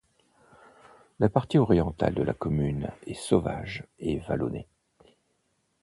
La 1.19 1.29
partie 1.29 1.59
orientale 1.59 2.15
de 2.15 2.23
la 2.23 2.33
commune 2.33 2.89
est 3.05 3.13
sauvage 3.13 3.83
et 3.99 4.17
vallonnée. 4.17 4.65